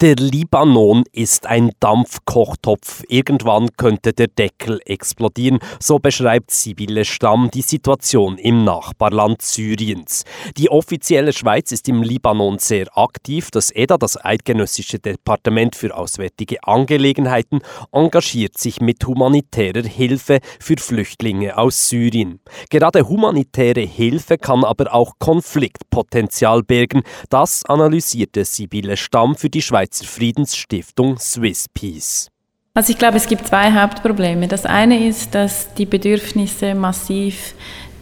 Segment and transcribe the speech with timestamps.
[0.00, 3.04] Der Libanon ist ein Dampfkochtopf.
[3.08, 5.58] Irgendwann könnte der Deckel explodieren.
[5.78, 10.24] So beschreibt Sibylle Stamm die Situation im Nachbarland Syriens.
[10.56, 13.50] Die offizielle Schweiz ist im Libanon sehr aktiv.
[13.50, 17.60] Das EDA, das Eidgenössische Departement für Auswärtige Angelegenheiten,
[17.92, 22.40] engagiert sich mit humanitärer Hilfe für Flüchtlinge aus Syrien.
[22.70, 27.02] Gerade humanitäre Hilfe kann aber auch Konfliktpotenzial bergen.
[27.28, 32.28] Das analysierte Sibylle Stamm für die Schweiz Schweizer Friedensstiftung Swiss Peace.
[32.74, 34.46] Also ich glaube, es gibt zwei Hauptprobleme.
[34.46, 37.54] Das eine ist, dass die Bedürfnisse massiv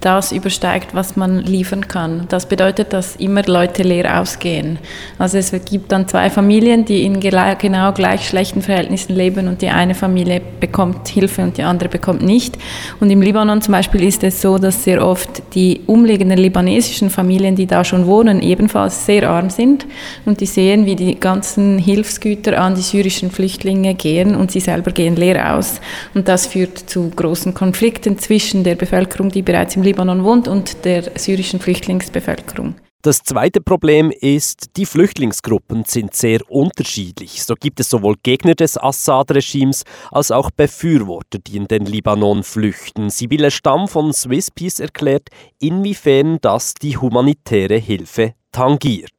[0.00, 2.26] das übersteigt, was man liefern kann.
[2.28, 4.78] Das bedeutet, dass immer Leute leer ausgehen.
[5.18, 9.68] Also es gibt dann zwei Familien, die in genau gleich schlechten Verhältnissen leben und die
[9.68, 12.58] eine Familie bekommt Hilfe und die andere bekommt nicht.
[13.00, 17.56] Und im Libanon zum Beispiel ist es so, dass sehr oft die umliegenden libanesischen Familien,
[17.56, 19.86] die da schon wohnen, ebenfalls sehr arm sind
[20.24, 24.92] und die sehen, wie die ganzen Hilfsgüter an die syrischen Flüchtlinge gehen und sie selber
[24.92, 25.80] gehen leer aus.
[26.14, 30.84] Und das führt zu großen Konflikten zwischen der Bevölkerung, die bereits im Libanon wohnt und
[30.84, 32.74] der syrischen Flüchtlingsbevölkerung.
[33.02, 37.44] Das zweite Problem ist, die Flüchtlingsgruppen sind sehr unterschiedlich.
[37.44, 43.08] So gibt es sowohl Gegner des Assad-Regimes als auch Befürworter, die in den Libanon flüchten.
[43.08, 45.28] Sibylle Stamm von Swiss Peace erklärt,
[45.60, 49.15] inwiefern das die humanitäre Hilfe tangiert.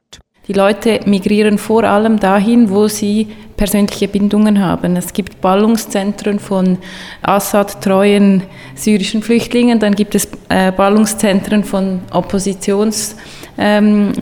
[0.48, 4.96] Die Leute migrieren vor allem dahin, wo sie persönliche Bindungen haben.
[4.96, 6.78] Es gibt Ballungszentren von
[7.22, 8.42] Assad-treuen
[8.74, 14.12] syrischen Flüchtlingen, dann gibt es äh, Ballungszentren von Oppositionsflüchtlingen ähm,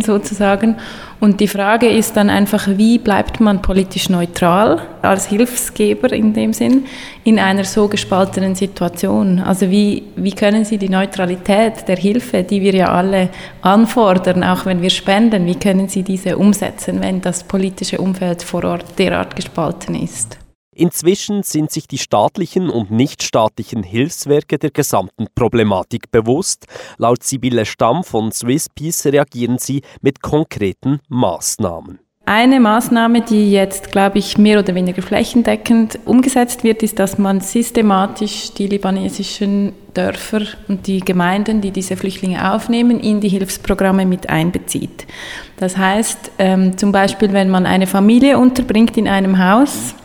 [0.00, 0.76] sozusagen.
[1.20, 6.54] Und die Frage ist dann einfach, wie bleibt man politisch neutral als Hilfsgeber in dem
[6.54, 6.84] Sinn
[7.24, 9.38] in einer so gespaltenen Situation?
[9.38, 13.28] Also wie, wie können Sie die Neutralität der Hilfe, die wir ja alle
[13.60, 18.64] anfordern, auch wenn wir spenden, wie können Sie diese umsetzen, wenn das politische Umfeld vor
[18.64, 20.38] Ort derart gespalten ist?
[20.72, 26.66] Inzwischen sind sich die staatlichen und nichtstaatlichen Hilfswerke der gesamten Problematik bewusst.
[26.96, 31.98] Laut Sibylle Stamm von Swiss Peace reagieren sie mit konkreten Maßnahmen.
[32.24, 37.40] Eine Maßnahme, die jetzt, glaube ich, mehr oder weniger flächendeckend umgesetzt wird, ist, dass man
[37.40, 44.28] systematisch die libanesischen Dörfer und die Gemeinden, die diese Flüchtlinge aufnehmen, in die Hilfsprogramme mit
[44.28, 45.08] einbezieht.
[45.56, 49.96] Das heißt, ähm, zum Beispiel, wenn man eine Familie unterbringt in einem Haus,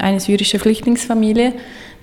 [0.00, 1.54] eine syrische Flüchtlingsfamilie,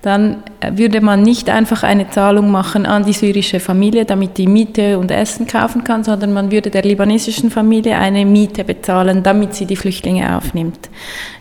[0.04, 0.44] dann
[0.74, 5.12] würde man nicht einfach eine Zahlung machen an die syrische Familie, damit die Miete und
[5.12, 9.78] Essen kaufen kann, sondern man würde der libanesischen Familie eine Miete bezahlen, damit sie die
[9.78, 10.90] Flüchtlinge aufnimmt.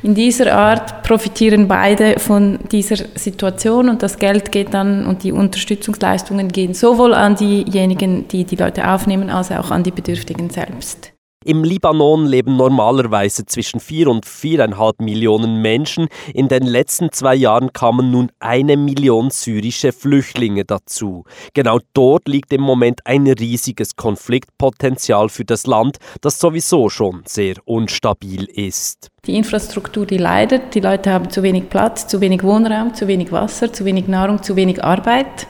[0.05, 5.33] In dieser Art profitieren beide von dieser Situation und das Geld geht dann und die
[5.33, 11.12] Unterstützungsleistungen gehen sowohl an diejenigen, die die Leute aufnehmen, als auch an die Bedürftigen selbst.
[11.45, 16.09] Im Libanon leben normalerweise zwischen 4 und 4,5 Millionen Menschen.
[16.35, 21.25] In den letzten zwei Jahren kamen nun eine Million syrische Flüchtlinge dazu.
[21.55, 27.55] Genau dort liegt im Moment ein riesiges Konfliktpotenzial für das Land, das sowieso schon sehr
[27.65, 29.09] unstabil ist.
[29.27, 33.31] Die Infrastruktur, die leidet, die Leute haben zu wenig Platz, zu wenig Wohnraum, zu wenig
[33.33, 35.47] Wasser, zu wenig Nahrung, zu wenig Arbeit.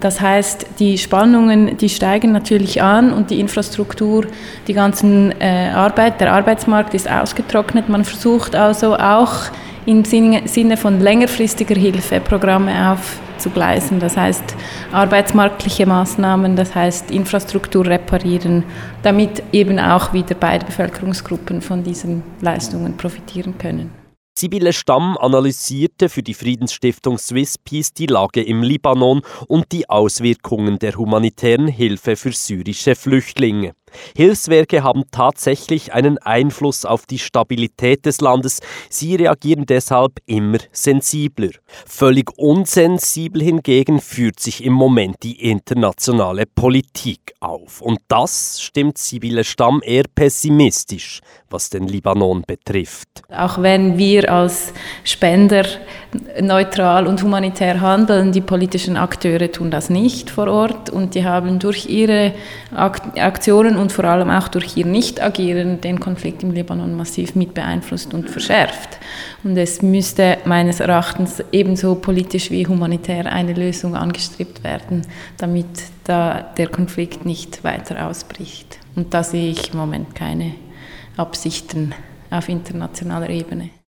[0.00, 4.24] Das heißt, die Spannungen, die steigen natürlich an und die Infrastruktur,
[4.66, 7.90] die ganzen äh, Arbeit, der Arbeitsmarkt ist ausgetrocknet.
[7.90, 9.50] Man versucht also auch
[9.84, 14.00] im Sinne von längerfristiger Hilfe Programme aufzugleisen.
[14.00, 14.56] Das heißt,
[14.92, 18.64] arbeitsmarktliche Maßnahmen, das heißt Infrastruktur reparieren,
[19.02, 23.99] damit eben auch wieder beide Bevölkerungsgruppen von diesen Leistungen profitieren können.
[24.38, 30.78] Sibylle Stamm analysierte für die Friedensstiftung Swiss Peace die Lage im Libanon und die Auswirkungen
[30.78, 33.74] der humanitären Hilfe für syrische Flüchtlinge.
[34.16, 38.60] Hilfswerke haben tatsächlich einen Einfluss auf die Stabilität des Landes.
[38.88, 41.50] Sie reagieren deshalb immer sensibler.
[41.86, 47.80] Völlig unsensibel hingegen führt sich im Moment die internationale Politik auf.
[47.80, 53.08] Und das stimmt Sibylle Stamm eher pessimistisch, was den Libanon betrifft.
[53.28, 54.72] Auch wenn wir als
[55.04, 55.64] Spender
[56.40, 61.58] neutral und humanitär handeln, die politischen Akteure tun das nicht vor Ort und die haben
[61.58, 62.32] durch ihre
[62.74, 68.14] Aktionen und vor allem auch durch ihr Nicht-Agieren den Konflikt im Libanon massiv mit beeinflusst
[68.14, 68.98] und verschärft.
[69.42, 75.02] Und es müsste meines Erachtens ebenso politisch wie humanitär eine Lösung angestrebt werden,
[75.38, 75.66] damit
[76.04, 78.78] da der Konflikt nicht weiter ausbricht.
[78.96, 80.52] Und da sehe ich im Moment keine
[81.16, 81.94] Absichten
[82.30, 83.70] auf internationaler Ebene.